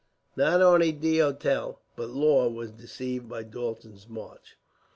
[0.35, 4.57] Not only D'Auteuil, but Law, was deceived by Dalton's march.